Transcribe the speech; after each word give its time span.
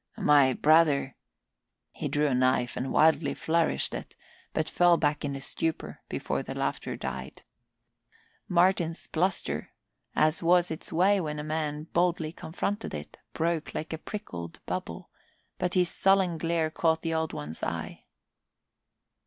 My 0.17 0.53
brother" 0.53 1.15
He 1.91 2.07
drew 2.07 2.25
a 2.25 2.33
knife 2.33 2.75
and 2.75 2.91
wildly 2.91 3.35
flourished 3.35 3.93
it, 3.93 4.15
but 4.51 4.67
fell 4.67 4.97
back 4.97 5.23
in 5.23 5.35
a 5.35 5.41
stupor 5.41 6.01
before 6.09 6.41
the 6.41 6.55
laughter 6.55 6.95
died. 6.97 7.43
Martin's 8.47 9.05
bluster, 9.05 9.69
as 10.15 10.41
was 10.41 10.71
its 10.71 10.91
way 10.91 11.21
when 11.21 11.37
a 11.37 11.43
man 11.43 11.83
boldly 11.93 12.31
confronted 12.33 12.95
it, 12.95 13.15
broke 13.33 13.75
like 13.75 13.93
a 13.93 13.99
pricked 13.99 14.65
bubble, 14.65 15.11
but 15.59 15.75
his 15.75 15.89
sullen 15.89 16.39
glare 16.39 16.71
caught 16.71 17.03
the 17.03 17.13
Old 17.13 17.31
One's 17.31 17.61
eye. 17.61 18.05